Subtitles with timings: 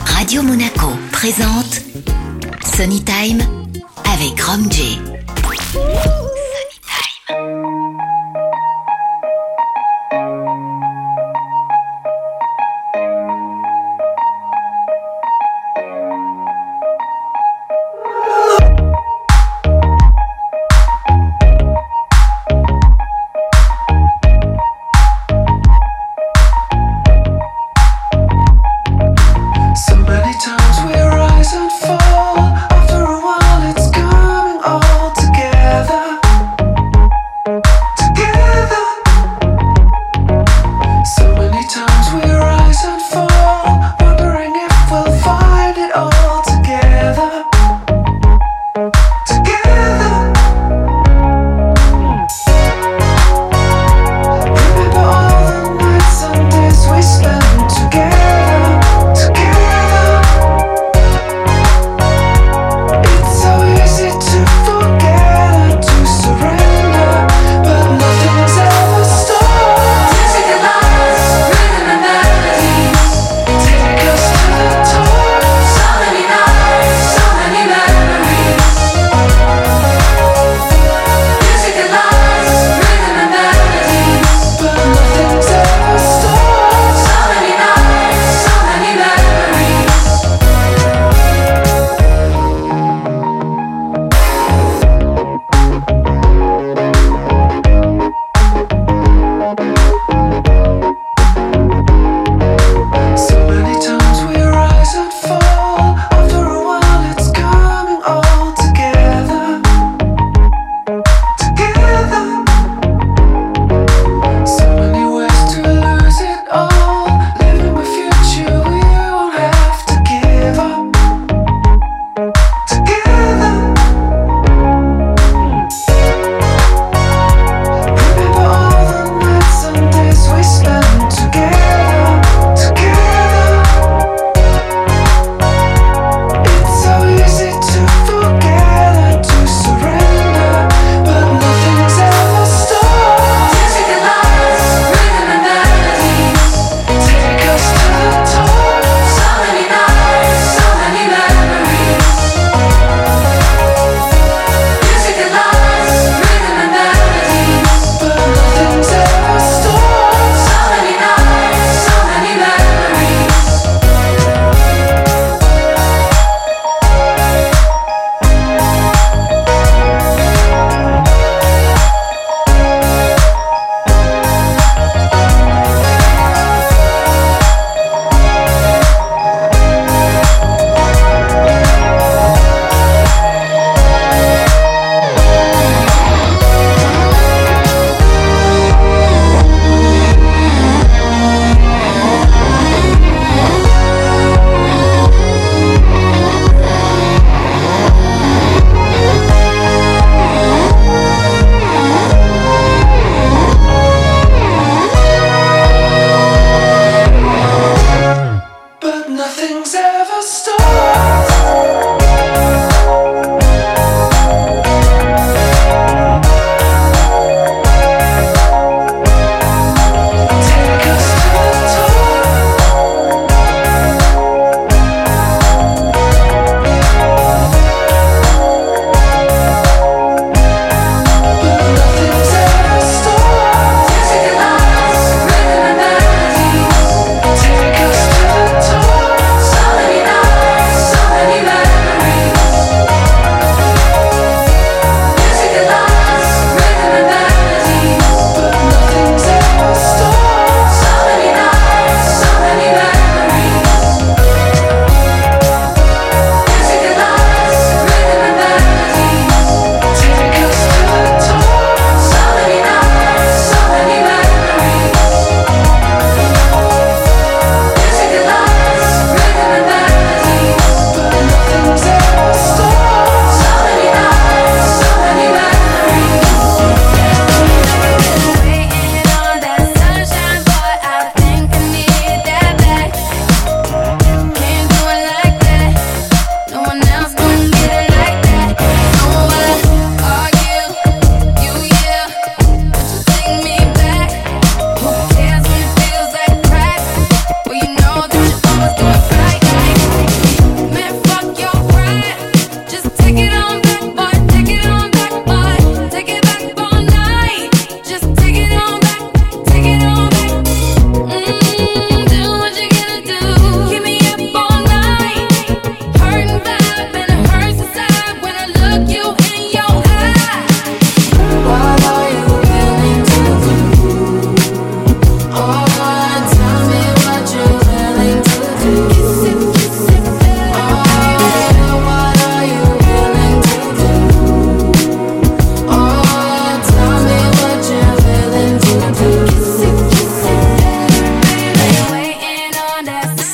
[0.00, 1.82] Radio Monaco présente
[2.76, 3.40] Sony Time
[4.04, 4.68] avec Rom.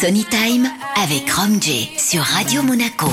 [0.05, 0.69] Sony Time
[1.03, 1.59] avec Rom
[1.97, 3.09] sur Radio Monaco.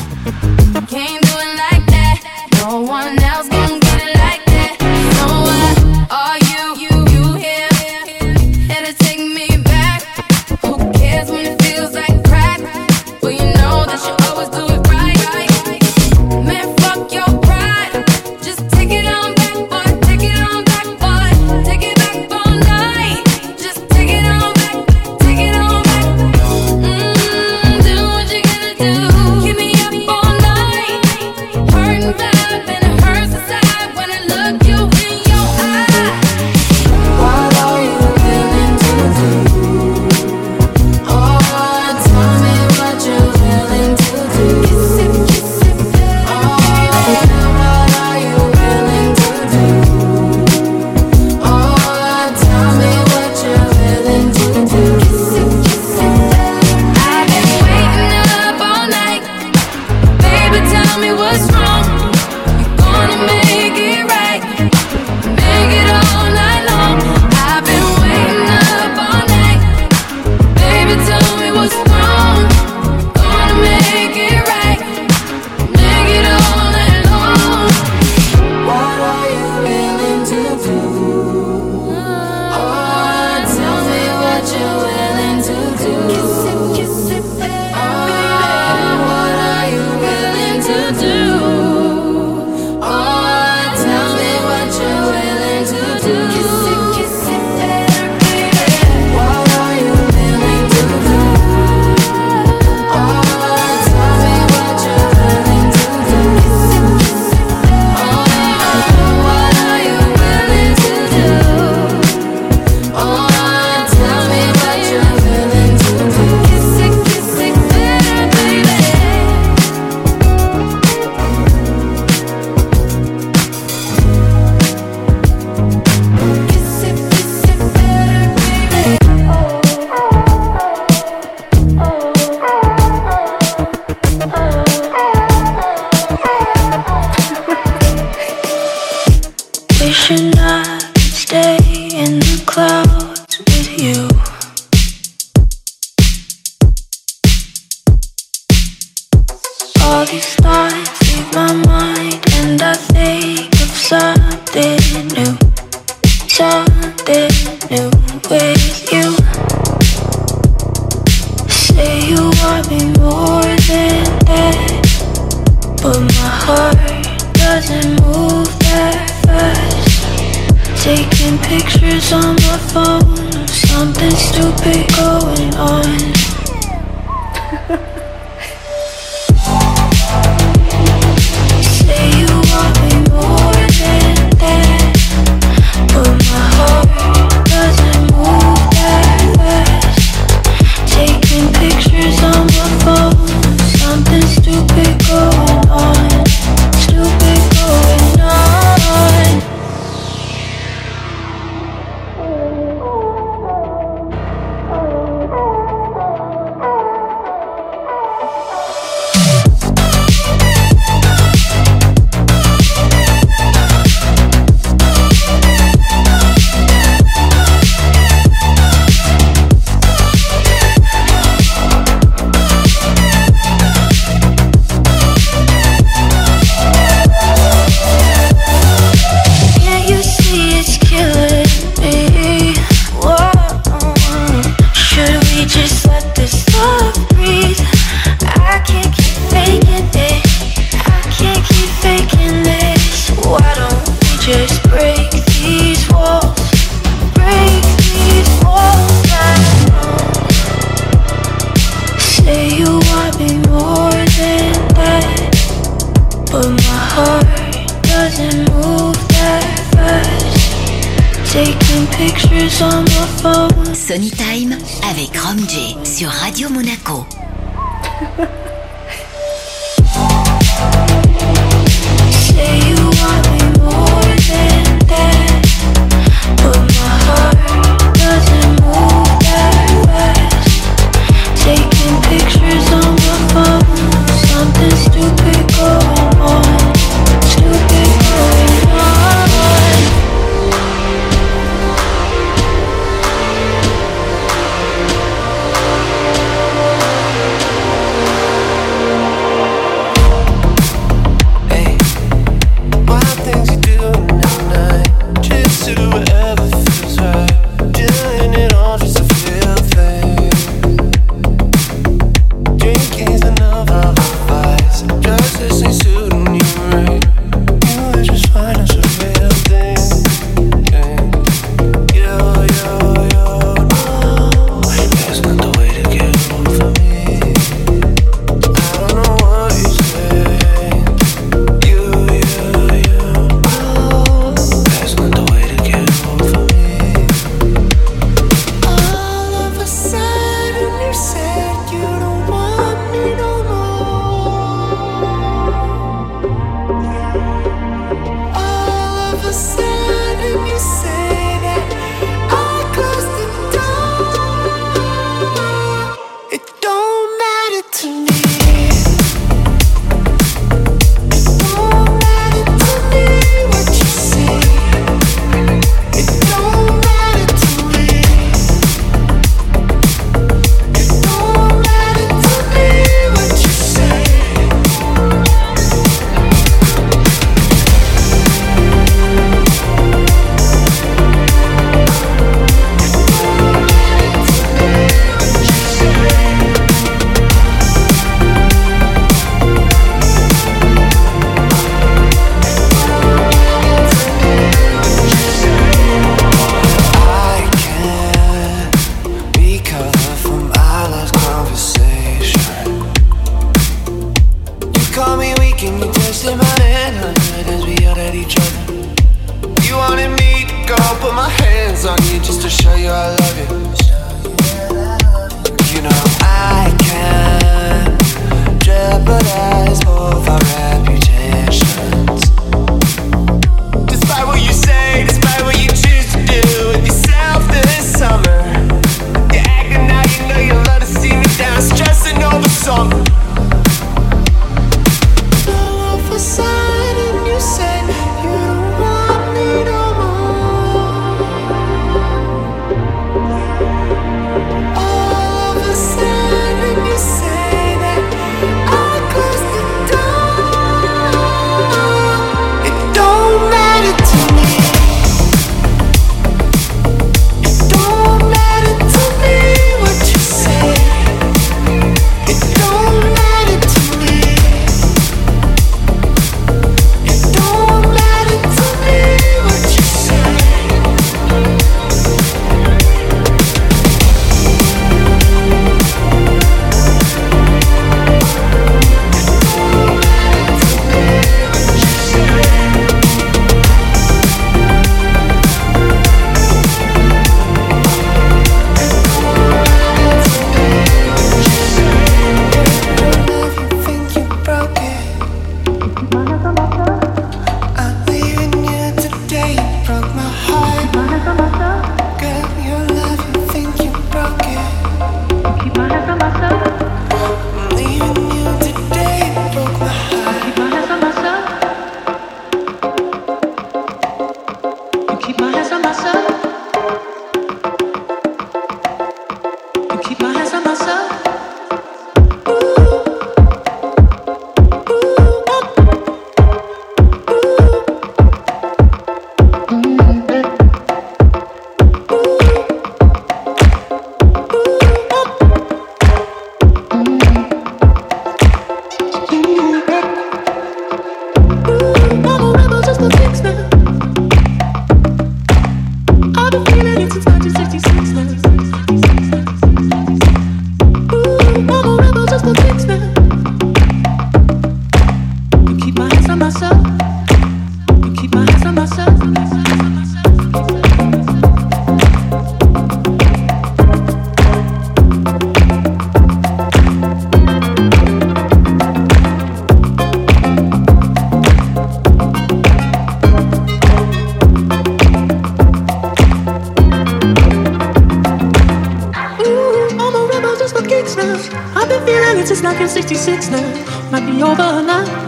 [583.22, 585.21] Histoire au might be over Proche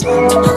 [0.00, 0.49] sing.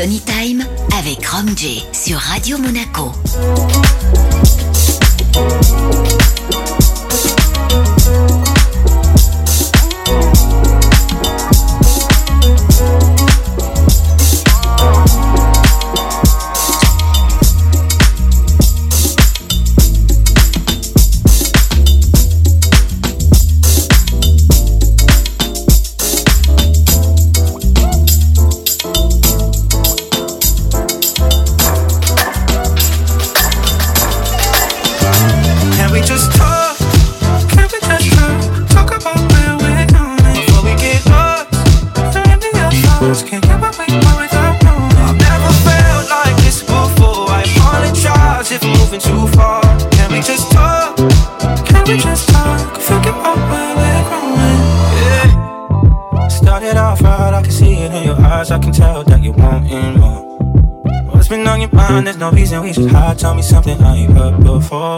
[0.00, 0.64] Time
[0.96, 1.48] avec Rom
[1.92, 3.10] sur Radio Monaco.
[62.18, 63.18] no reason we should hide.
[63.18, 64.97] Tell me something I ain't heard before.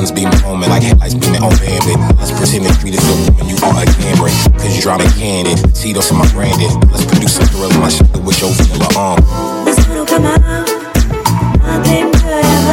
[0.00, 1.98] guns beaming home and like headlights beaming on bandit.
[2.16, 4.32] Let's pretend this street is a woman, you are a gambling.
[4.56, 6.72] Cause you driving candid, those on my branded.
[6.90, 9.20] Let's produce a thrill in my shit with your finger on.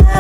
[0.08, 0.17] Um.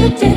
[0.00, 0.29] I do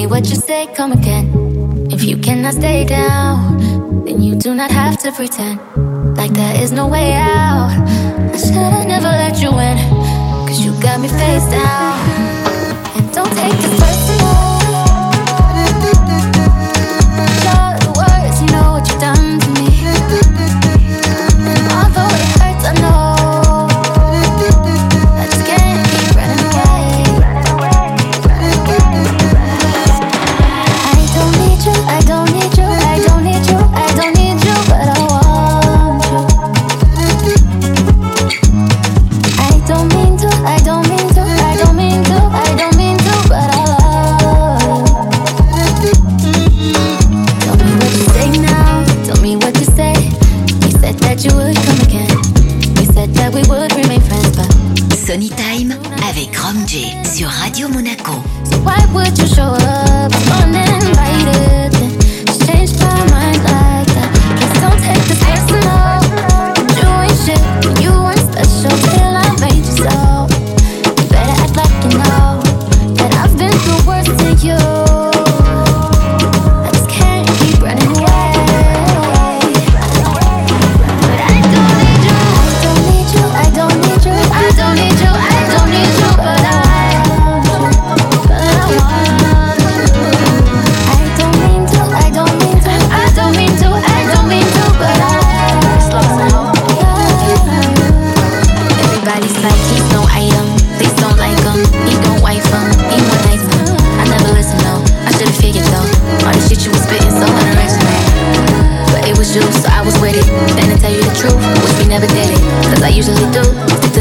[0.00, 1.26] me what you say, come again.
[1.90, 5.58] If you cannot stay down, then you do not have to pretend
[6.16, 7.70] like there is no way out.
[8.34, 9.76] I should've never let you in,
[10.46, 11.92] cause you got me face down.
[12.96, 13.99] And don't take the first.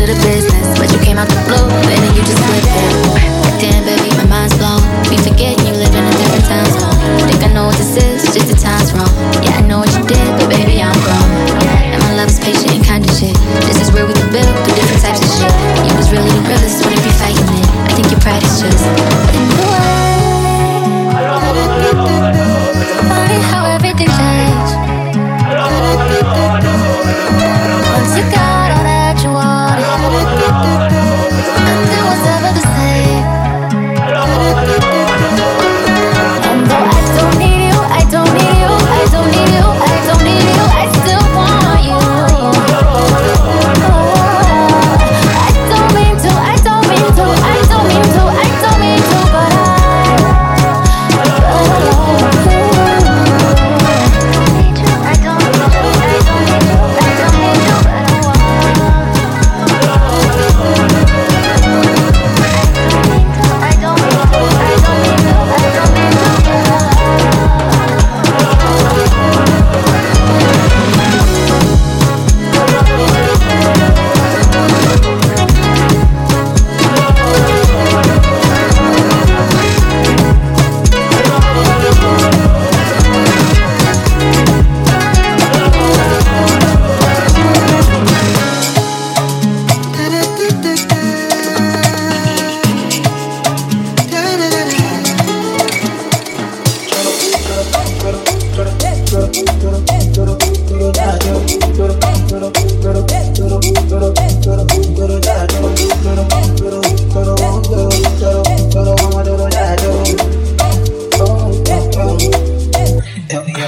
[0.10, 1.89] The business, but you came out the blue.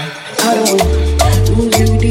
[0.03, 2.10] I don't lose you.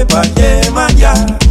[0.00, 1.49] me pa' llevar ya.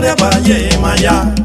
[0.00, 1.35] de Valle Maya.